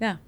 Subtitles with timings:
[0.00, 0.20] Ya.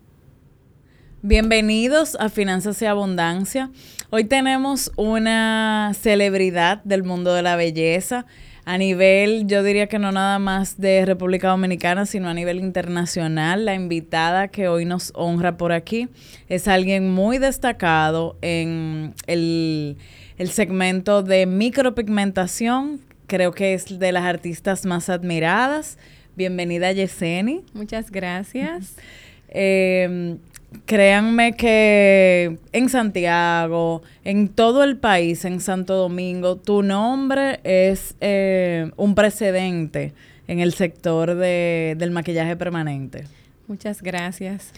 [1.22, 3.70] Bienvenidos a Finanzas y Abundancia.
[4.10, 8.26] Hoy tenemos una celebridad del mundo de la belleza
[8.64, 13.64] a nivel, yo diría que no nada más de República Dominicana, sino a nivel internacional.
[13.64, 16.08] La invitada que hoy nos honra por aquí
[16.48, 19.96] es alguien muy destacado en el,
[20.38, 23.00] el segmento de micropigmentación.
[23.26, 25.96] Creo que es de las artistas más admiradas.
[26.36, 27.64] Bienvenida, Yeseni.
[27.72, 28.96] Muchas gracias.
[29.58, 30.36] Eh,
[30.84, 38.90] créanme que en Santiago, en todo el país, en Santo Domingo, tu nombre es eh,
[38.96, 40.12] un precedente
[40.48, 43.24] en el sector de, del maquillaje permanente.
[43.66, 44.72] Muchas gracias.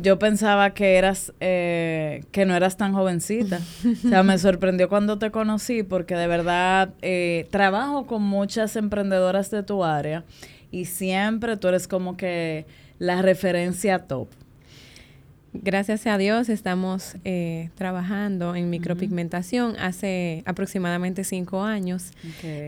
[0.00, 3.60] Yo pensaba que eras, eh, que no eras tan jovencita.
[3.84, 9.50] o sea, me sorprendió cuando te conocí porque de verdad eh, trabajo con muchas emprendedoras
[9.50, 10.22] de tu área
[10.70, 12.64] y siempre tú eres como que
[12.98, 14.28] la referencia top.
[15.62, 22.12] Gracias a Dios estamos eh, trabajando en micropigmentación hace aproximadamente cinco años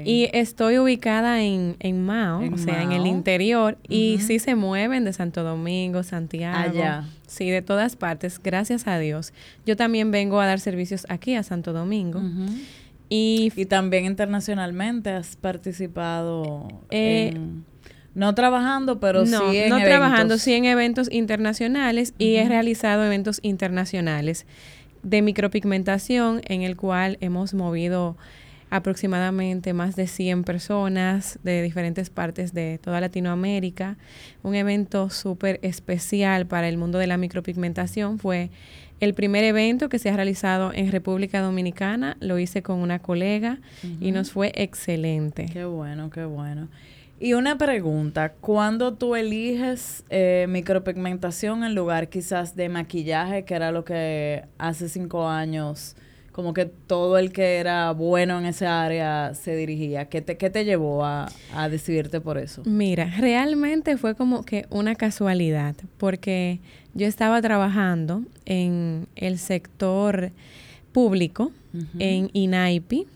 [0.05, 5.05] y estoy ubicada en, en Mao, o sea, en el interior y sí se mueven
[5.05, 6.57] de Santo Domingo, Santiago.
[6.57, 7.05] Allá.
[7.27, 9.33] Sí, de todas partes, gracias a Dios.
[9.67, 12.23] Yo también vengo a dar servicios aquí a Santo Domingo.
[13.09, 17.65] y, y, también internacionalmente has participado eh, en
[18.19, 23.39] no trabajando, pero sí en no trabajando, sí en eventos internacionales y he realizado eventos
[23.43, 24.45] internacionales
[25.05, 28.17] de micropigmentación en el cual hemos movido
[28.71, 33.97] aproximadamente más de 100 personas de diferentes partes de toda Latinoamérica.
[34.43, 38.51] Un evento súper especial para el mundo de la micropigmentación fue
[38.99, 42.17] el primer evento que se ha realizado en República Dominicana.
[42.19, 43.61] Lo hice con una colega
[44.01, 45.47] y nos fue excelente.
[45.53, 46.69] Qué bueno, qué bueno.
[47.21, 53.73] Y una pregunta, ¿cuándo tú eliges eh, micropigmentación en lugar quizás de maquillaje, que era
[53.73, 55.97] lo que hace cinco años,
[56.31, 60.05] como que todo el que era bueno en esa área se dirigía?
[60.09, 62.63] ¿Qué te, qué te llevó a, a decidirte por eso?
[62.65, 66.61] Mira, realmente fue como que una casualidad, porque
[66.95, 70.31] yo estaba trabajando en el sector
[70.93, 71.51] público,
[71.99, 73.07] en INAIPI,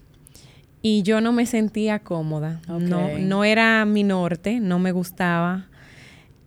[0.83, 2.61] y yo no me sentía cómoda.
[2.67, 5.69] No, no era mi norte, no me gustaba.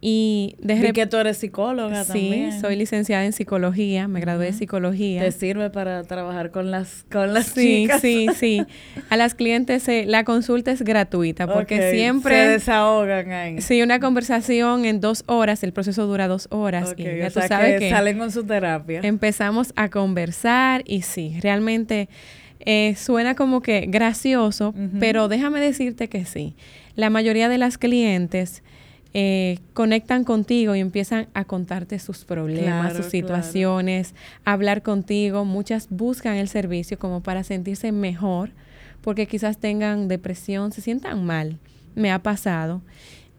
[0.07, 2.51] Y de que tú eres psicóloga sí, también.
[2.51, 5.21] Sí, soy licenciada en psicología, me gradué de psicología.
[5.21, 8.01] ¿Te sirve para trabajar con las con las sí, chicas?
[8.01, 8.63] Sí, sí,
[9.09, 13.61] A las clientes la consulta es gratuita porque siempre se desahogan ahí.
[13.61, 17.79] Sí, una conversación en dos horas, el proceso dura dos horas y ya tú sabes
[17.79, 18.99] que salen con su terapia.
[19.01, 22.09] Empezamos a conversar y sí, realmente
[22.65, 26.55] eh, suena como que gracioso, pero déjame decirte que sí.
[26.95, 28.63] La mayoría de las clientes
[29.13, 35.45] eh, conectan contigo y empiezan a contarte sus problemas, sus situaciones, hablar contigo.
[35.45, 38.49] Muchas buscan el servicio como para sentirse mejor,
[39.01, 41.59] porque quizás tengan depresión, se sientan mal.
[41.93, 42.81] Me ha pasado.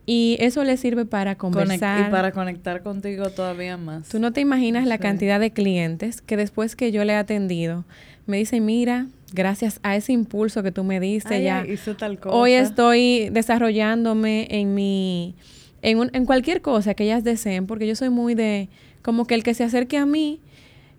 [0.06, 2.08] Y eso les sirve para conversar.
[2.08, 4.08] y para conectar contigo todavía más.
[4.08, 7.84] Tú no te imaginas la cantidad de clientes que después que yo le he atendido,
[8.26, 11.64] me dicen, mira, gracias a ese impulso que tú me diste ya,
[12.26, 15.34] hoy estoy desarrollándome en mi,
[15.82, 18.68] en, en cualquier cosa que ellas deseen, porque yo soy muy de,
[19.02, 20.40] como que el que se acerque a mí,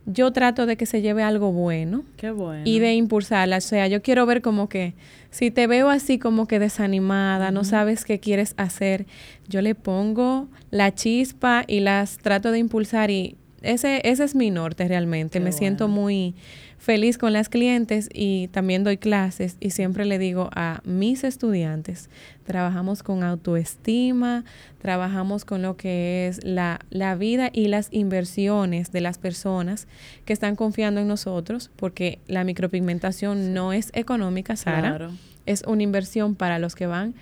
[0.06, 2.04] yo trato de que se lleve algo bueno.
[2.16, 2.64] Qué bueno.
[2.64, 3.58] Y de impulsarla.
[3.58, 4.94] O sea, yo quiero ver como que
[5.32, 9.06] si te veo así como que desanimada, no sabes qué quieres hacer,
[9.50, 14.50] yo le pongo la chispa y las trato de impulsar y ese, ese es mi
[14.50, 15.42] norte realmente.
[15.42, 16.36] Me siento muy
[16.78, 22.10] feliz con las clientes y también doy clases y siempre le digo a mis estudiantes,
[22.46, 24.46] trabajamos con autoestima,
[24.82, 29.88] trabajamos con lo que es la, la vida y las inversiones de las personas
[30.26, 35.10] que están confiando en nosotros, porque la micropigmentación no es económica, Sara,
[35.46, 37.16] es una inversión para los que van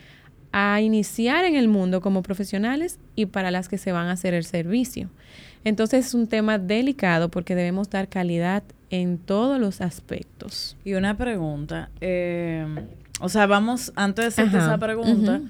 [0.51, 4.33] a iniciar en el mundo como profesionales y para las que se van a hacer
[4.33, 5.09] el servicio.
[5.65, 10.77] Entonces es un tema delicado porque debemos dar calidad en todos los aspectos.
[10.85, 12.65] Y una pregunta, eh,
[13.19, 15.41] o sea, vamos, antes de hacerte esa pregunta,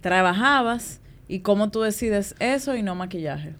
[0.00, 3.54] ¿trabajabas y cómo tú decides eso y no maquillaje?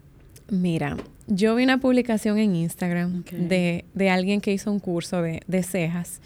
[0.51, 0.97] Mira,
[1.27, 5.63] yo vi una publicación en Instagram de, de, alguien que hizo un curso de, de
[5.63, 6.21] cejas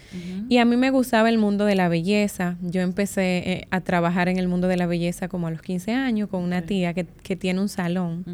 [0.49, 2.57] y a mí me gustaba el mundo de la belleza.
[2.61, 5.93] Yo empecé eh, a trabajar en el mundo de la belleza como a los 15
[5.93, 8.25] años con una tía que, que tiene un salón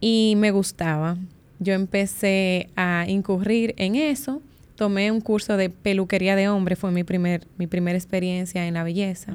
[0.00, 1.16] y me gustaba.
[1.58, 4.42] Yo empecé a incurrir en eso.
[4.76, 8.84] Tomé un curso de peluquería de hombre, fue mi, primer, mi primera experiencia en la
[8.84, 9.32] belleza.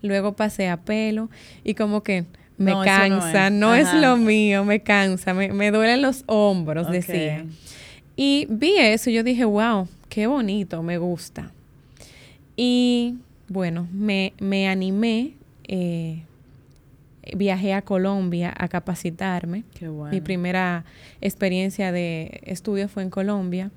[0.00, 1.28] Luego pasé a pelo
[1.64, 2.24] y como que
[2.56, 3.92] me cansa, no es.
[3.94, 7.44] lo mío, me cansa, me, me duelen los hombros, decía.
[8.16, 11.52] Y vi eso y yo dije, wow, qué bonito, me gusta.
[12.56, 13.16] Y
[13.48, 15.32] bueno, me, me animé,
[15.64, 16.22] eh,
[17.36, 19.64] viajé a Colombia a capacitarme.
[19.74, 20.12] Qué bueno.
[20.12, 20.84] Mi primera
[21.20, 23.70] experiencia de estudio fue en Colombia.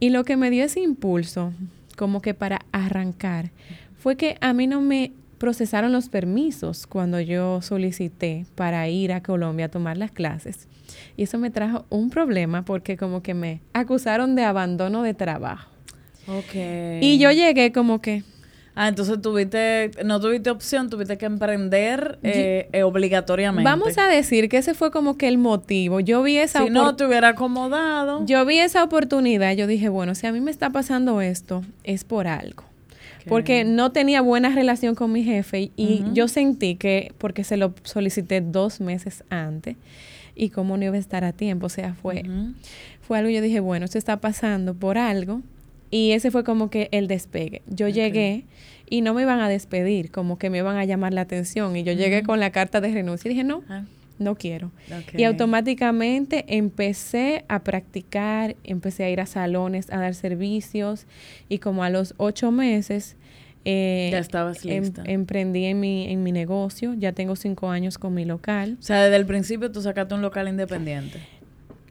[0.00, 1.52] Y lo que me dio ese impulso,
[1.96, 3.50] como que para arrancar,
[3.98, 9.22] fue que a mí no me procesaron los permisos cuando yo solicité para ir a
[9.22, 10.68] Colombia a tomar las clases.
[11.16, 15.70] Y eso me trajo un problema porque como que me acusaron de abandono de trabajo.
[16.26, 16.54] Ok.
[17.00, 18.22] Y yo llegué como que...
[18.80, 23.68] Ah, entonces tuviste, no tuviste opción, tuviste que emprender eh, eh, obligatoriamente.
[23.68, 25.98] Vamos a decir que ese fue como que el motivo.
[25.98, 28.24] Yo vi esa Si no te hubiera acomodado.
[28.24, 32.04] Yo vi esa oportunidad, yo dije, bueno, si a mí me está pasando esto, es
[32.04, 32.62] por algo.
[33.28, 37.74] Porque no tenía buena relación con mi jefe y yo sentí que, porque se lo
[37.82, 39.74] solicité dos meses antes,
[40.36, 42.22] y cómo no iba a estar a tiempo, o sea, fue,
[43.02, 45.42] fue algo, yo dije, bueno, esto está pasando por algo,
[45.90, 47.62] y ese fue como que el despegue.
[47.66, 48.44] Yo llegué
[48.90, 51.82] y no me iban a despedir, como que me iban a llamar la atención, y
[51.82, 53.62] yo llegué con la carta de renuncia y dije, no.
[53.68, 53.84] Ah.
[54.18, 54.72] No quiero.
[55.16, 61.06] Y automáticamente empecé a practicar, empecé a ir a salones a dar servicios
[61.48, 63.16] y como a los ocho meses
[63.64, 65.02] eh, ya estabas em, lista.
[65.06, 68.76] emprendí en mi, en mi negocio, ya tengo cinco años con mi local.
[68.80, 71.20] O sea, desde el principio tú sacaste un local independiente.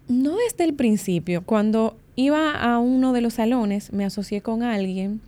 [0.07, 1.43] No desde el principio.
[1.43, 5.21] Cuando iba a uno de los salones, me asocié con alguien.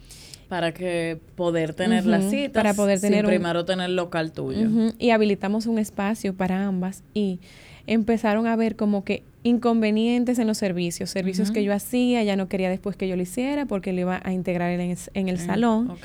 [0.49, 2.51] Para que poder tener las citas.
[2.51, 4.67] Para poder tener primero tener local tuyo.
[4.97, 7.03] Y habilitamos un espacio para ambas.
[7.13, 7.39] Y
[7.85, 12.47] empezaron a ver como que inconvenientes en los servicios, servicios que yo hacía, ya no
[12.49, 15.95] quería después que yo lo hiciera porque lo iba a integrar en, el salón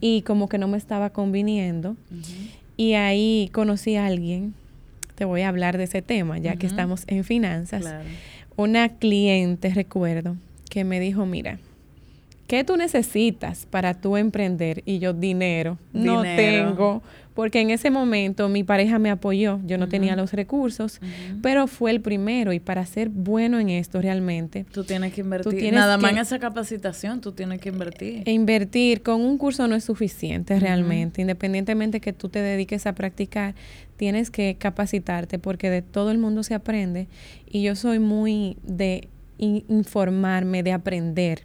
[0.00, 1.96] y como que no me estaba conviniendo.
[2.76, 4.54] Y ahí conocí a alguien,
[5.14, 7.84] te voy a hablar de ese tema, ya que estamos en finanzas.
[8.56, 10.36] Una cliente, recuerdo,
[10.70, 11.58] que me dijo, mira,
[12.46, 14.82] ¿qué tú necesitas para tú emprender?
[14.84, 15.78] Y yo, dinero.
[15.92, 17.02] No tengo
[17.34, 21.00] porque en ese momento mi pareja me apoyó, yo no tenía los recursos,
[21.42, 24.64] pero fue el primero y para ser bueno en esto realmente.
[24.72, 25.72] Tú tienes que invertir.
[25.72, 28.22] Nada más en esa capacitación, tú tienes que invertir.
[28.24, 32.94] E invertir con un curso no es suficiente realmente, independientemente que tú te dediques a
[32.94, 33.54] practicar,
[33.96, 37.08] tienes que capacitarte porque de todo el mundo se aprende
[37.46, 39.08] y yo soy muy de
[39.38, 41.42] informarme, de aprender.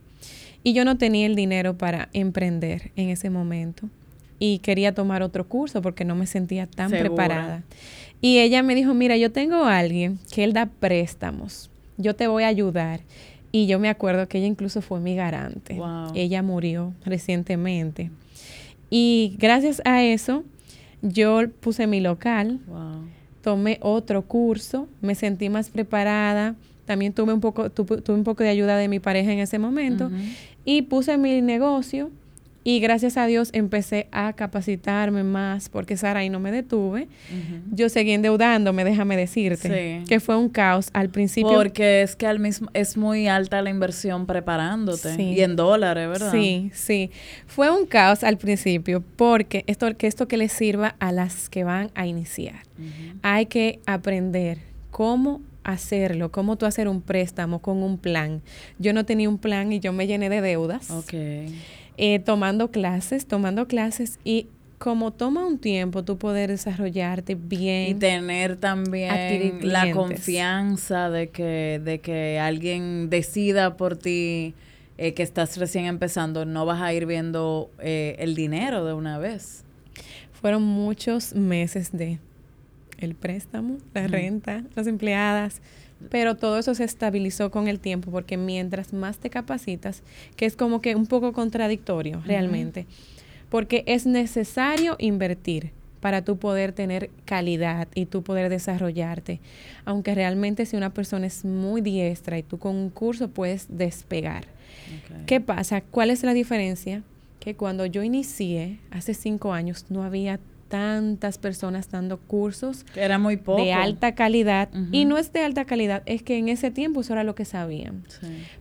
[0.63, 3.89] Y yo no tenía el dinero para emprender en ese momento
[4.39, 7.63] y quería tomar otro curso porque no me sentía tan preparada.
[8.21, 12.27] Y ella me dijo, mira, yo tengo a alguien que él da préstamos, yo te
[12.27, 13.01] voy a ayudar.
[13.51, 15.79] Y yo me acuerdo que ella incluso fue mi garante.
[16.13, 18.11] Ella murió recientemente.
[18.91, 20.43] Y gracias a eso,
[21.01, 22.59] yo puse mi local,
[23.41, 26.55] tomé otro curso, me sentí más preparada.
[26.85, 30.09] También tuve un poco, tuve, un poco de ayuda de mi pareja en ese momento.
[30.65, 32.09] Y puse mi negocio
[32.63, 37.07] y gracias a Dios empecé a capacitarme más porque Sara y no me detuve.
[37.71, 41.51] Yo seguí endeudándome, déjame decirte, que fue un caos al principio.
[41.51, 46.31] Porque es que al mismo es muy alta la inversión preparándote y en dólares, ¿verdad?
[46.31, 47.11] Sí, sí.
[47.47, 51.63] Fue un caos al principio porque esto que esto que le sirva a las que
[51.63, 52.63] van a iniciar.
[53.21, 54.59] Hay que aprender
[54.91, 58.41] cómo hacerlo, cómo tú hacer un préstamo con un plan.
[58.79, 60.89] Yo no tenía un plan y yo me llené de deudas.
[60.89, 61.55] Okay.
[62.01, 67.93] Eh, tomando clases, tomando clases y como toma un tiempo tú poder desarrollarte bien y
[67.93, 74.53] tener también la confianza de que de que alguien decida por ti
[74.97, 79.17] eh, que estás recién empezando no vas a ir viendo eh, el dinero de una
[79.17, 79.65] vez.
[80.31, 82.19] Fueron muchos meses de
[82.97, 85.61] el préstamo la renta las empleadas
[86.09, 90.03] pero todo eso se estabilizó con el tiempo porque mientras más te capacitas,
[90.35, 92.85] que es como que un poco contradictorio realmente,
[93.49, 99.39] porque es necesario invertir para tú poder tener calidad y tú poder desarrollarte.
[99.85, 104.45] Aunque realmente si una persona es muy diestra y tú con un curso puedes despegar.
[105.25, 105.81] ¿Qué pasa?
[105.81, 107.03] ¿Cuál es la diferencia?
[107.39, 112.85] Que cuando yo inicié, hace cinco años, no había tantas personas dando cursos.
[112.95, 113.61] era muy poco.
[113.61, 114.69] De alta calidad.
[114.91, 117.45] Y no es de alta calidad, es que en ese tiempo eso era lo que
[117.45, 118.03] sabían.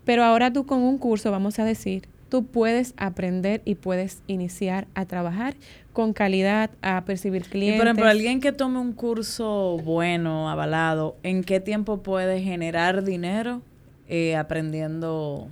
[0.04, 4.86] Pero ahora tú con un curso, vamos a decir, tú puedes aprender y puedes iniciar
[4.94, 5.54] a trabajar
[5.92, 7.76] con calidad, a percibir clientes.
[7.76, 13.04] Y por ejemplo, alguien que tome un curso bueno, avalado, ¿en qué tiempo puede generar
[13.04, 13.62] dinero
[14.08, 15.48] eh, aprendiendo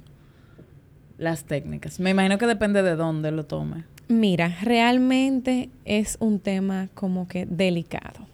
[1.18, 1.98] las técnicas?
[1.98, 3.84] Me imagino que depende de dónde lo tome.
[4.08, 8.26] Mira, realmente es un tema como que delicado.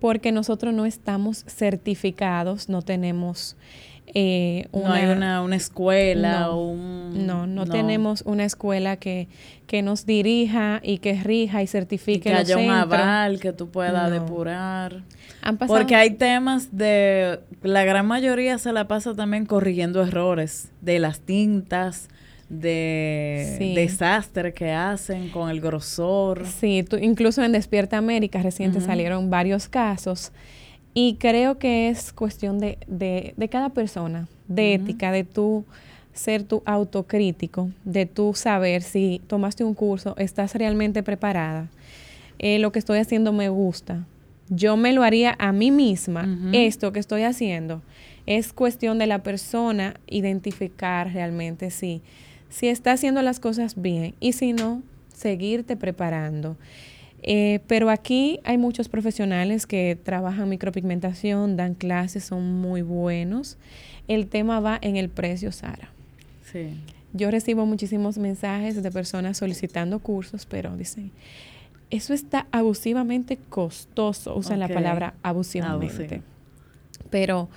[0.00, 3.56] porque nosotros no estamos certificados, no tenemos
[4.14, 7.26] eh, una, no hay una, una escuela no, o un...
[7.26, 9.28] No, no, tenemos una escuela que,
[9.66, 12.30] que, nos dirija y que rija y certifique.
[12.30, 15.02] Y que haya un aval que tú puedas depurar.
[15.66, 17.40] Porque hay temas de...
[17.62, 22.08] La gran mayoría se la pasa también corrigiendo errores de las tintas,
[22.48, 26.46] de desastre que hacen con el grosor.
[26.46, 30.32] Sí, tú, incluso en Despierta América reciente salieron varios casos
[30.94, 35.64] y creo que es cuestión de, de, de cada persona, de ética, de tú
[36.12, 41.68] ser tu autocrítico, de tú saber si tomaste un curso, estás realmente preparada,
[42.38, 44.06] eh, lo que estoy haciendo me gusta,
[44.48, 47.82] yo me lo haría a mí misma, esto que estoy haciendo.
[48.26, 52.02] Es cuestión de la persona identificar realmente si,
[52.48, 56.56] si está haciendo las cosas bien y si no, seguirte preparando.
[57.22, 63.56] Eh, pero aquí hay muchos profesionales que trabajan micropigmentación, dan clases, son muy buenos.
[64.06, 65.90] El tema va en el precio, Sara.
[66.52, 66.68] Sí.
[67.12, 71.10] Yo recibo muchísimos mensajes de personas solicitando cursos, pero dicen,
[71.90, 74.36] eso está abusivamente costoso.
[74.36, 76.22] Usan la palabra abusivamente.
[77.10, 77.48] Pero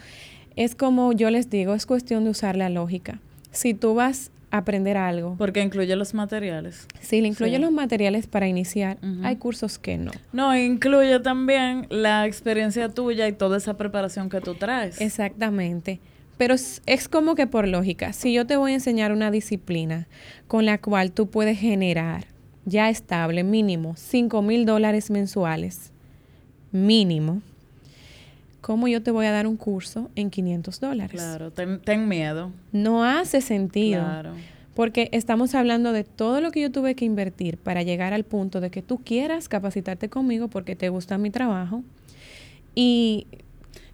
[0.56, 3.20] es como yo les digo, es cuestión de usar la lógica.
[3.52, 5.36] Si tú vas aprender algo.
[5.38, 6.88] Porque incluye los materiales.
[7.02, 8.98] Sí, le incluye los materiales para iniciar.
[9.24, 10.12] Hay cursos que no.
[10.34, 15.00] No, incluye también la experiencia tuya y toda esa preparación que tú traes.
[15.02, 16.00] Exactamente.
[16.38, 20.08] Pero es, es, como que por lógica, si yo te voy a enseñar una disciplina
[20.48, 22.26] con la cual tú puedes generar
[22.66, 25.92] ya estable, mínimo, 5 mil dólares mensuales,
[26.72, 27.42] mínimo,
[28.62, 31.22] ¿cómo yo te voy a dar un curso en 500 dólares?
[31.22, 32.52] Claro, ten, miedo.
[32.72, 34.02] No hace sentido.
[34.02, 34.34] Claro.
[34.76, 38.62] Porque estamos hablando de todo lo que yo tuve que invertir para llegar al punto
[38.62, 41.84] de que tú quieras capacitarte conmigo porque te gusta mi trabajo.
[42.76, 43.28] Y,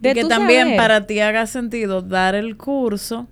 [0.00, 3.26] de que también para ti haga sentido dar el curso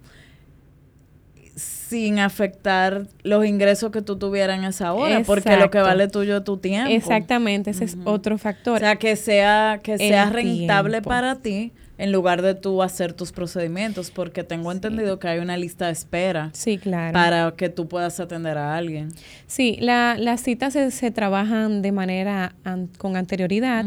[1.95, 6.39] sin afectar los ingresos que tú tuvieras en esa hora, porque lo que vale tuyo
[6.39, 6.91] es tu tiempo.
[6.91, 8.75] Exactamente, ese es otro factor.
[8.75, 13.31] O sea, que sea que sea rentable para ti en lugar de tú hacer tus
[13.31, 16.51] procedimientos, porque tengo entendido que hay una lista de espera.
[16.53, 17.13] Sí, claro.
[17.13, 19.11] Para que tú puedas atender a alguien.
[19.47, 22.57] Sí, la, las citas se, trabajan de manera
[22.99, 23.85] con anterioridad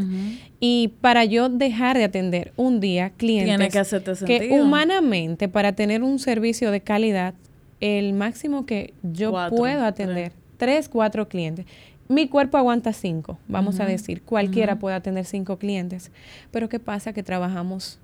[0.62, 4.40] y para yo dejar de atender un día clientes Tiene que hacerte sentido.
[4.40, 7.34] que humanamente para tener un servicio de calidad
[7.80, 10.90] el máximo que yo puedo atender, tres.
[10.90, 11.66] cuatro clientes.
[12.10, 14.22] Mi cuerpo aguanta cinco, vamos a decir.
[14.22, 16.12] Cualquiera puede atender cinco clientes.
[16.52, 17.12] Pero ¿qué pasa?
[17.12, 18.00] Que trabajamos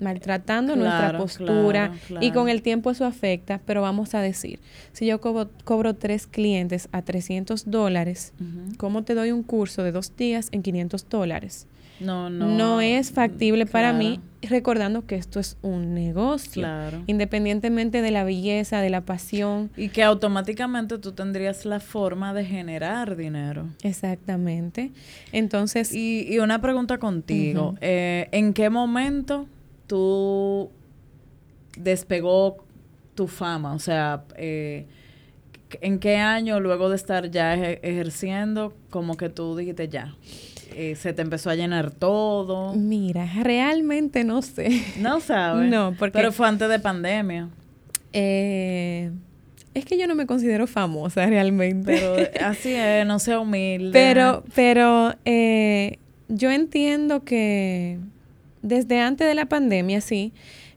[0.00, 4.58] maltratando nuestra postura y con el tiempo eso afecta, pero vamos a decir,
[4.92, 8.32] si yo cobro, tres clientes a 300 dólares,
[8.76, 11.66] ¿cómo te doy un curso de dos días en 500 dólares?
[12.02, 12.48] No, no.
[12.48, 16.62] No es factible para mí, recordando que esto es un negocio.
[16.62, 17.02] Claro.
[17.06, 19.70] Independientemente de la belleza, de la pasión.
[19.76, 23.68] Y que automáticamente tú tendrías la forma de generar dinero.
[23.82, 24.92] Exactamente.
[25.32, 25.94] Entonces.
[25.94, 27.76] Y, una pregunta contigo.
[27.80, 29.46] Eh, ¿En qué momento
[29.86, 30.70] tú
[31.78, 32.64] despegó
[33.14, 33.74] tu fama?
[33.74, 34.86] O sea, eh,
[35.80, 40.14] ¿en qué año luego de estar ya ejerciendo, como que tú dijiste ya?
[40.76, 42.74] Eh, se te empezó a llenar todo?
[42.74, 44.82] Mira, realmente no sé.
[44.98, 45.70] No sabes.
[45.70, 46.18] no, porque...
[46.18, 47.48] Pero fue antes de pandemia.
[48.12, 49.10] Eh,
[49.74, 51.92] es que yo no me considero famosa realmente.
[51.92, 53.90] Pero así es, no sea humilde.
[53.92, 55.98] Pero, pero eh,
[56.28, 57.98] yo entiendo que
[58.62, 60.32] desde antes de la pandemia, sí,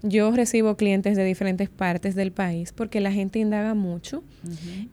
[0.08, 4.24] yo recibo clientes de diferentes partes del país porque la gente indaga mucho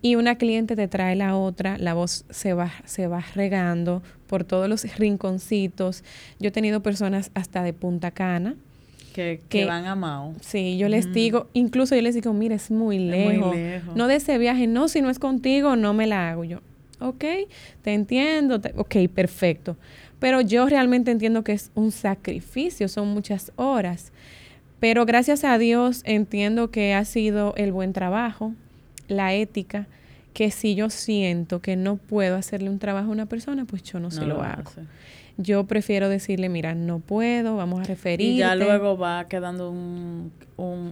[0.00, 4.44] y una cliente te trae la otra, la voz se va, se va regando por
[4.44, 6.02] todos los rinconcitos.
[6.40, 8.56] Yo he tenido personas hasta de Punta Cana.
[9.12, 10.32] Que, que, van a Mao.
[10.40, 13.48] Sí, yo les digo, incluso yo les digo, mire, es muy lejos.
[13.48, 13.94] muy lejos.
[13.94, 16.60] No de ese viaje, no, si no es contigo, no me la hago yo.
[16.98, 17.24] Ok,
[17.82, 19.76] te entiendo, ok, perfecto.
[20.18, 24.11] Pero yo realmente entiendo que es un sacrificio, son muchas horas.
[24.82, 28.52] Pero gracias a Dios entiendo que ha sido el buen trabajo,
[29.06, 29.86] la ética,
[30.34, 34.00] que si yo siento que no puedo hacerle un trabajo a una persona, pues yo
[34.00, 34.72] no, se lo, hago.
[35.36, 38.32] Yo prefiero decirle, mira, no puedo, vamos a referir.
[38.32, 40.32] Y ya luego va quedando un,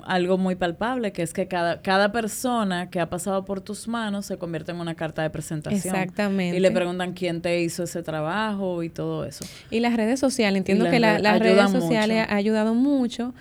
[0.07, 4.25] algo muy palpable, que es que cada, cada persona que ha pasado por tus manos
[4.25, 5.97] se convierte en una carta de presentación.
[5.97, 6.57] Exactamente.
[6.57, 9.45] Y le preguntan quién te hizo ese trabajo y todo eso.
[9.69, 13.35] Y las redes sociales, entiendo que las redes sociales ha ayudado mucho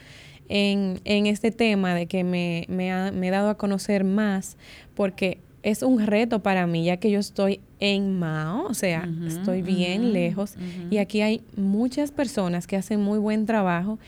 [0.49, 4.57] en, en este tema de que me, me, ha, me he dado a conocer más,
[4.95, 9.61] porque es un reto para mí, ya que yo estoy en Mao, o sea, estoy
[9.61, 10.55] bien lejos.
[10.89, 13.99] Y aquí hay muchas personas que hacen muy buen trabajo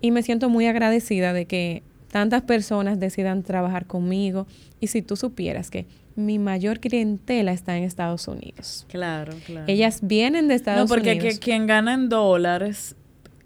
[0.00, 4.46] y me siento muy agradecida de que tantas personas decidan trabajar conmigo.
[4.80, 8.86] Y si tú supieras que mi mayor clientela está en Estados Unidos.
[8.88, 9.66] Claro, claro.
[9.68, 11.06] Ellas vienen de Estados Unidos.
[11.06, 12.96] No, porque quien gana en dólares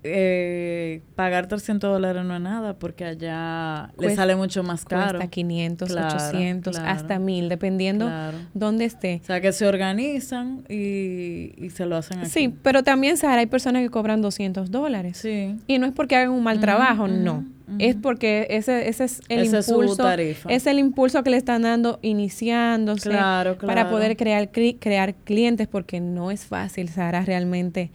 [0.07, 5.19] eh, pagar 300 dólares no es nada porque allá le sale mucho más caro.
[5.19, 8.11] Hasta 500, 800, hasta 1000, dependiendo
[8.53, 9.21] dónde esté.
[9.23, 12.29] O sea, que se organizan y, se lo hacen aquí.
[12.29, 15.17] Sí, pero también, Sara, hay personas que cobran 200 dólares.
[15.17, 15.57] Sí.
[15.67, 17.45] Y no es porque hagan un mal trabajo, no.
[17.79, 20.11] Es porque ese, ese es el impulso.
[20.49, 26.31] Es, el impulso que le están dando iniciándose para poder crear, crear clientes porque no
[26.31, 27.91] es fácil, Sara, realmente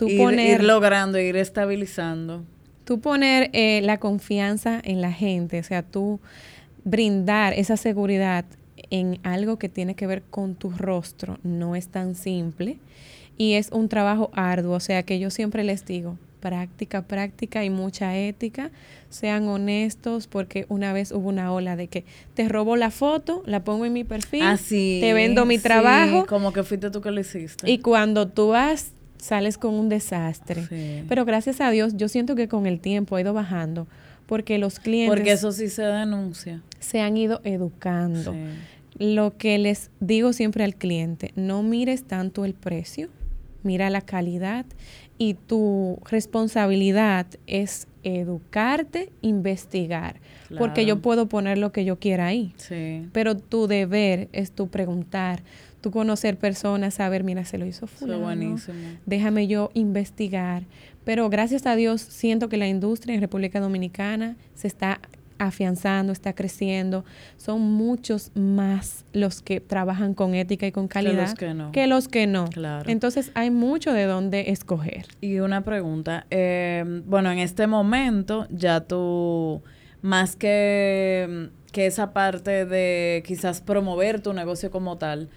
[0.00, 2.44] ir, logrando, ir estabilizando.
[2.84, 6.20] Tú poner eh, la confianza en la gente, o sea, tú
[6.84, 8.44] brindar esa seguridad
[8.90, 12.78] en algo que tiene que ver con tu rostro no es tan simple
[13.38, 17.70] y es un trabajo arduo, o sea que yo siempre les digo, práctica, práctica y
[17.70, 18.70] mucha ética,
[19.08, 23.64] sean honestos porque una vez hubo una ola de que te robo la foto, la
[23.64, 26.26] pongo en mi perfil, ah, te vendo mi trabajo.
[26.26, 27.70] Como que fuiste tú que lo hiciste.
[27.70, 28.92] Y cuando tú vas
[29.22, 31.04] sales con un desastre.
[31.08, 33.86] Pero gracias a Dios, yo siento que con el tiempo ha ido bajando
[34.26, 35.14] porque los clientes...
[35.14, 36.62] Porque eso sí se denuncia.
[36.80, 38.34] Se han ido educando.
[38.98, 43.08] Lo que les digo siempre al cliente, no mires tanto el precio,
[43.62, 44.66] mira la calidad
[45.18, 50.20] y tu responsabilidad es educarte, investigar,
[50.58, 52.54] porque yo puedo poner lo que yo quiera ahí,
[53.12, 55.42] pero tu deber es tu preguntar,
[55.82, 58.22] tú conocer personas, saber, mira, se lo hizo fulano.
[58.22, 58.78] buenísimo.
[59.04, 60.62] Déjame yo investigar.
[61.04, 65.00] Pero gracias a Dios siento que la industria en República Dominicana se está
[65.38, 67.04] afianzando, está creciendo.
[67.36, 71.72] Son muchos más los que trabajan con ética y con calidad que los que no.
[71.72, 72.46] Que los que no.
[72.46, 72.88] Claro.
[72.88, 75.06] Entonces hay mucho de dónde escoger.
[75.20, 76.26] Y una pregunta.
[76.30, 79.62] Eh, bueno, en este momento ya tú,
[80.00, 85.28] más que que esa parte de quizás promover tu negocio como tal,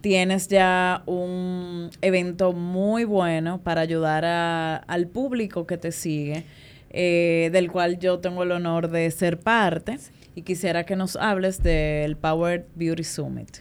[0.00, 6.44] tienes ya un evento muy bueno para ayudar al público que te sigue,
[6.90, 9.98] eh, del cual yo tengo el honor de ser parte
[10.34, 13.58] y quisiera que nos hables del Power Beauty Summit.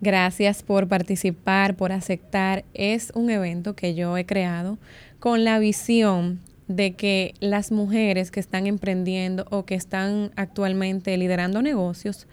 [0.00, 2.64] Gracias por participar, por aceptar.
[2.74, 4.78] Es un evento que yo he creado
[5.20, 6.40] con la visión
[6.76, 12.26] de que las mujeres que están emprendiendo o que están actualmente liderando negocios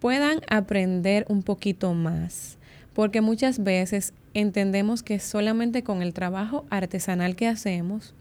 [0.00, 2.58] puedan aprender un poquito más.
[2.92, 8.14] Porque muchas veces entendemos que solamente con el trabajo artesanal que hacemos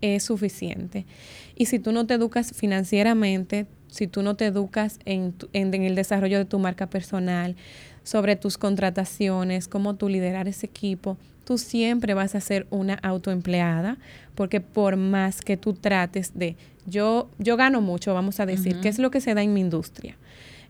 [0.00, 1.06] es suficiente.
[1.54, 5.94] Y si tú no te educas financieramente, si tú no te educas en, en, el
[5.94, 7.56] desarrollo de tu marca personal,
[8.04, 13.98] sobre tus contrataciones, cómo tú liderar ese equipo, tú siempre vas a ser una autoempleada,
[14.34, 18.88] porque por más que tú trates de, yo, yo gano mucho, vamos a decir, ¿qué
[18.88, 20.16] es lo que se da en mi industria?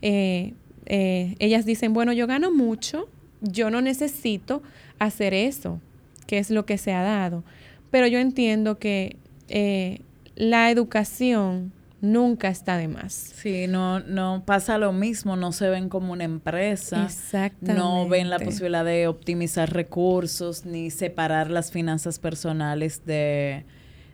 [0.01, 0.55] Eh,
[0.87, 3.09] eh, ellas dicen, bueno, yo gano mucho,
[3.40, 4.62] yo no necesito
[4.99, 5.81] hacer eso,
[6.27, 7.44] que es lo que se ha dado.
[7.90, 9.16] Pero yo entiendo que
[9.49, 10.01] eh,
[10.37, 11.73] la educación
[12.04, 13.12] nunca está de más.
[13.12, 17.74] Sí, no, no pasa lo mismo, no se ven como una empresa, Exactamente.
[17.80, 23.64] no ven la posibilidad de optimizar recursos ni separar las finanzas personales de,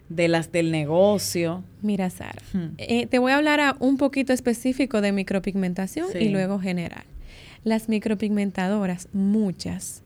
[0.09, 1.65] las del negocio.
[1.83, 2.41] Mira, Sara,
[2.79, 7.05] eh, te voy a hablar un poquito específico de micropigmentación y luego general.
[7.65, 10.03] Las micropigmentadoras, muchas,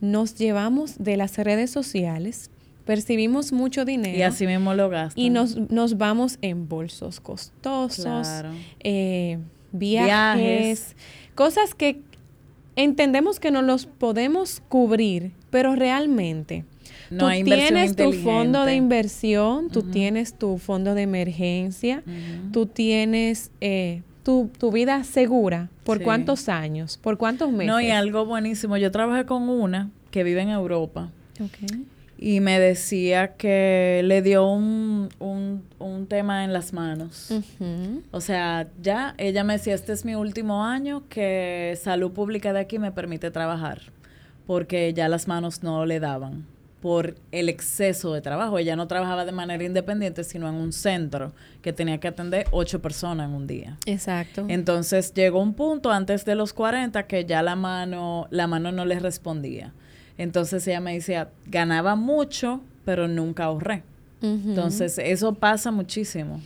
[0.00, 2.50] nos llevamos de las redes sociales
[2.84, 4.16] percibimos mucho dinero.
[4.16, 5.22] Y así mismo lo gastan.
[5.22, 8.28] Y nos, nos vamos en bolsos costosos,
[8.80, 9.38] eh,
[9.72, 10.96] viajes,
[11.34, 12.00] cosas que
[12.76, 16.64] entendemos que no los podemos cubrir, pero realmente
[17.10, 22.02] tú tienes tu fondo de inversión, tú tienes tu fondo de emergencia,
[22.52, 25.68] tú tienes eh, tu, tu, vida segura.
[25.84, 26.98] ¿Por cuántos años?
[27.02, 27.66] ¿Por cuántos meses?
[27.66, 28.76] No, y algo buenísimo.
[28.76, 31.10] Yo trabajé con una que vive en Europa.
[31.40, 31.86] Okay
[32.22, 37.32] y me decía que le dio un, un, tema en las manos.
[38.12, 42.60] O sea, ya ella me decía, este es mi último año que salud pública de
[42.60, 43.80] aquí me permite trabajar,
[44.46, 46.46] porque ya las manos no le daban
[46.80, 48.58] por el exceso de trabajo.
[48.58, 52.80] Ella no trabajaba de manera independiente, sino en un centro que tenía que atender ocho
[52.80, 53.78] personas en un día.
[53.86, 54.44] Exacto.
[54.48, 58.84] Entonces llegó un punto antes de los 40 que ya la mano, la mano no
[58.84, 59.72] le respondía.
[60.18, 63.82] Entonces ella me decía, ganaba mucho, pero nunca ahorré.
[64.22, 66.40] Entonces eso pasa muchísimo.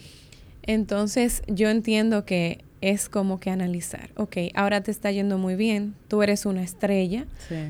[0.63, 5.95] Entonces yo entiendo que es como que analizar, ok, ahora te está yendo muy bien,
[6.09, 7.27] tú eres una estrella,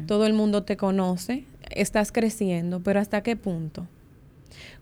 [0.06, 3.86] todo el mundo te conoce, estás creciendo, pero ¿hasta qué punto?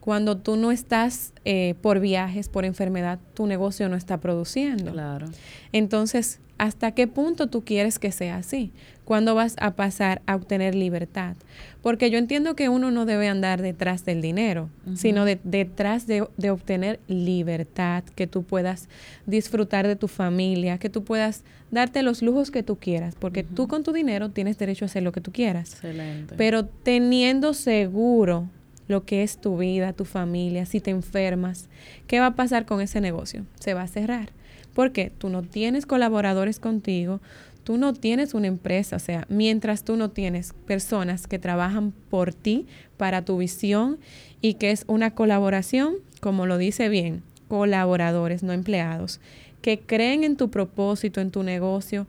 [0.01, 4.93] Cuando tú no estás eh, por viajes, por enfermedad, tu negocio no está produciendo.
[4.93, 5.29] Claro.
[5.73, 8.71] Entonces, ¿hasta qué punto tú quieres que sea así?
[9.05, 11.37] ¿Cuándo vas a pasar a obtener libertad?
[11.83, 17.01] Porque yo entiendo que uno no debe andar detrás del dinero, sino detrás de, obtener
[17.07, 18.89] libertad, que tú puedas
[19.27, 23.69] disfrutar de tu familia, que tú puedas darte los lujos que tú quieras, porque tú
[23.69, 25.75] con tu dinero tienes derecho a hacer lo que tú quieras.
[25.75, 26.35] Excelente.
[26.37, 28.49] Pero teniendo seguro
[28.89, 31.69] lo que es tu vida, tu familia, si te enfermas,
[32.07, 33.45] ¿qué va a pasar con ese negocio?
[33.59, 34.31] Se va a cerrar.
[34.75, 37.21] Porque tú no tienes colaboradores contigo,
[37.65, 42.33] tú no tienes una empresa, o sea, mientras tú no tienes personas que trabajan por
[42.35, 43.99] ti, para tu visión
[44.41, 49.21] y que es una colaboración, como lo dice bien, colaboradores, no empleados,
[49.63, 52.07] que creen en tu propósito, en tu negocio,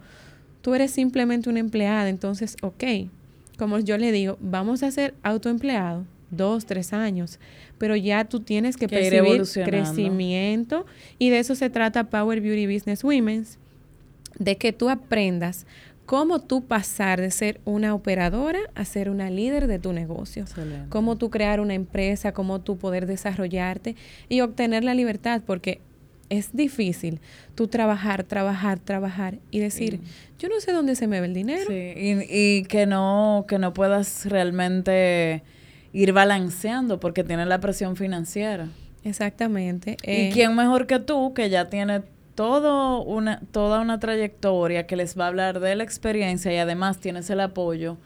[0.61, 2.83] tú eres simplemente una empleada, entonces, ok,
[3.57, 7.39] como yo le digo, vamos a ser autoempleados dos, tres años,
[7.77, 10.85] pero ya tú tienes que, percibir crecimiento
[11.17, 13.57] y de eso se trata Power Beauty Business Women's,
[14.39, 15.65] de que tú aprendas
[16.05, 20.45] cómo tú pasar de ser una operadora a ser una líder de tu negocio,
[20.89, 23.95] cómo tú crear una empresa, cómo tú poder desarrollarte
[24.29, 25.81] y obtener la libertad, porque
[26.29, 27.19] es difícil
[27.53, 29.99] tú trabajar, trabajar, trabajar y decir,
[30.39, 31.65] yo no sé dónde se me ve el dinero.
[31.67, 35.43] Sí, y, y que no, que no puedas realmente
[35.93, 38.69] ir balanceando porque tiene la presión financiera.
[39.03, 39.97] Exactamente.
[40.03, 42.01] ¿Y eh, quién mejor que tú, que ya tiene
[42.35, 46.99] todo una, toda una trayectoria que les va a hablar de la experiencia y además
[46.99, 47.97] tienes el apoyo?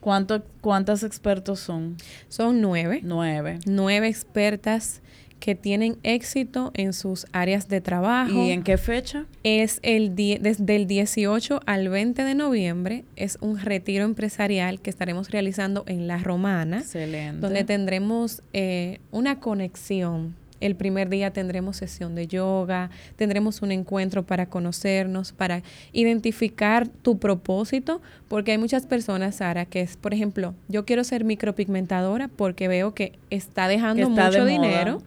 [0.00, 1.96] ¿Cuánto, ¿Cuántas expertos son?
[2.28, 3.00] Son nueve.
[3.02, 3.58] Nueve.
[3.66, 5.02] Nueve expertas
[5.40, 8.44] que tienen éxito en sus áreas de trabajo.
[8.44, 9.26] ¿Y en qué fecha?
[9.44, 13.04] Es el desde el 18 al 20 de noviembre.
[13.16, 16.78] Es un retiro empresarial que estaremos realizando en La Romana.
[16.78, 17.40] Excelente.
[17.40, 24.24] Donde tendremos eh, una conexión el primer día tendremos sesión de yoga, tendremos un encuentro
[24.24, 30.54] para conocernos, para identificar tu propósito, porque hay muchas personas, Sara, que es, por ejemplo,
[30.68, 35.02] yo quiero ser micropigmentadora porque veo que está dejando mucho dinero,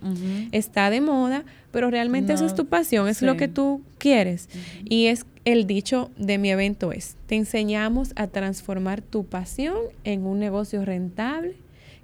[0.51, 4.49] está de moda, pero realmente eso es tu pasión, es lo que tú quieres.
[4.85, 10.25] Y es el dicho de mi evento es, te enseñamos a transformar tu pasión en
[10.25, 11.55] un negocio rentable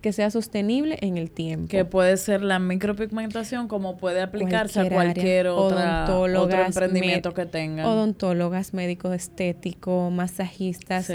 [0.01, 1.67] que sea sostenible en el tiempo.
[1.67, 7.87] Que puede ser la micropigmentación como puede aplicarse a cualquier otra, otro emprendimiento que tenga.
[7.87, 11.07] Odontólogas, médicos estéticos, masajistas,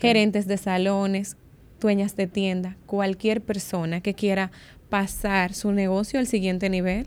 [0.00, 1.36] gerentes de salones,
[1.80, 4.50] dueñas de tienda, cualquier persona que quiera
[4.88, 7.06] pasar su negocio al siguiente nivel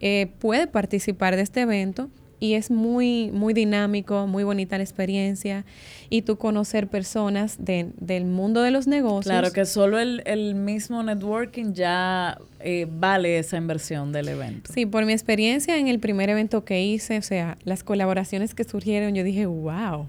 [0.00, 2.10] eh, puede participar de este evento
[2.44, 5.64] y es muy, muy dinámico, muy bonita la experiencia
[6.10, 9.32] y tú conocer personas de, del mundo de los negocios.
[9.32, 14.70] Claro que solo el, el mismo networking ya eh, vale esa inversión del evento.
[14.74, 18.64] Sí, por mi experiencia en el primer evento que hice, o sea, las colaboraciones que
[18.64, 20.06] surgieron, yo dije, wow.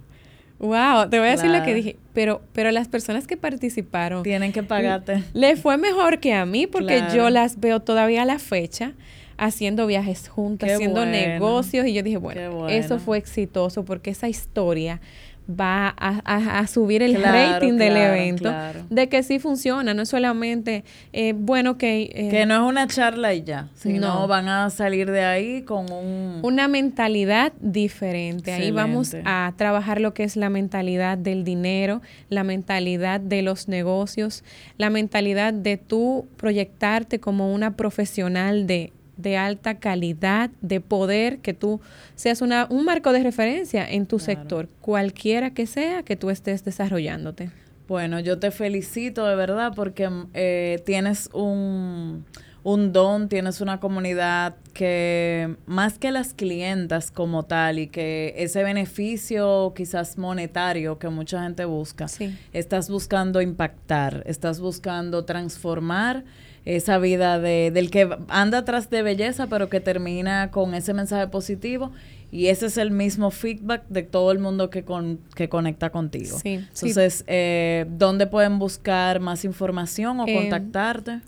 [0.59, 4.51] Wow, te voy a decir lo que dije, pero, pero las personas que participaron tienen
[4.51, 5.23] que pagarte.
[5.33, 8.93] Le fue mejor que a mí porque yo las veo todavía a la fecha
[9.37, 15.01] haciendo viajes juntas, haciendo negocios y yo dije, bueno, eso fue exitoso porque esa historia
[15.47, 18.51] va a, subir el rating del evento
[18.89, 22.09] de que sí funciona, no es solamente, eh, bueno, que...
[22.13, 25.91] Eh, que no es una charla y ya, sino van a salir de ahí con
[25.91, 26.39] un...
[26.41, 28.53] Una mentalidad diferente.
[28.53, 33.67] Ahí vamos a trabajar lo que es la mentalidad del dinero, la mentalidad de los
[33.67, 34.43] negocios,
[34.77, 41.54] la mentalidad de tú proyectarte como una profesional de de alta calidad, de poder, que
[41.54, 41.82] tú
[42.15, 46.63] seas una, un marco de referencia en tu sector, cualquiera que sea que tú estés
[46.63, 47.49] desarrollándote.
[47.88, 52.25] Bueno, yo te felicito de verdad porque eh, tienes un,
[52.65, 58.63] un don, tienes una comunidad que más que las clientas como tal y que ese
[58.63, 62.08] beneficio quizás monetario que mucha gente busca,
[62.54, 66.23] estás buscando impactar, estás buscando transformar
[66.65, 71.28] esa vida de, del que anda atrás de belleza, pero que termina con ese mensaje
[71.28, 71.91] positivo.
[72.32, 76.38] Y ese es el mismo feedback de todo el mundo que, con, que conecta contigo.
[76.41, 81.21] Sí, Entonces, Eh, ¿dónde pueden buscar más información o eh, contactarte?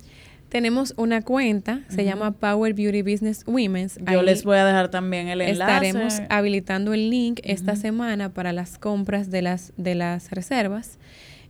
[0.50, 4.00] Tenemos una cuenta, se llama Power Beauty Business Women's.
[4.10, 5.88] Yo les voy a dejar también el enlace.
[5.88, 11.00] Estaremos habilitando el link esta semana para las compras de las, de las reservas.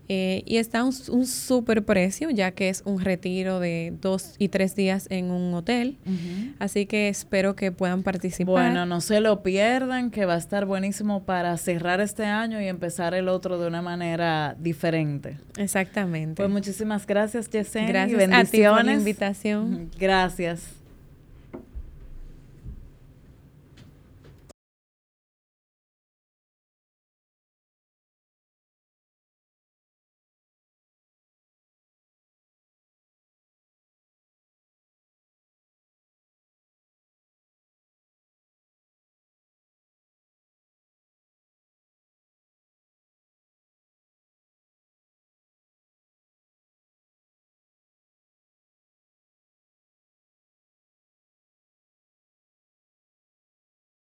[0.10, 4.48] Eh, y está un, un súper precio, ya que es un retiro de dos y
[4.50, 5.98] tres días en un hotel.
[6.60, 8.54] Así que espero que puedan participar.
[8.54, 12.68] Bueno, no se lo pierdan, que va a estar buenísimo para cerrar este año y
[12.68, 15.38] empezar el otro de una manera diferente.
[15.58, 16.36] Exactamente.
[16.36, 17.90] Pues muchísimas gracias, Yesenia.
[17.90, 18.48] Gracias bendiciones.
[18.48, 19.92] a ti por la invitación.
[20.00, 20.77] Gracias.